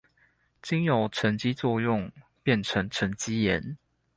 [0.63, 2.11] 經由沈積作用
[2.41, 3.77] 變成沈積岩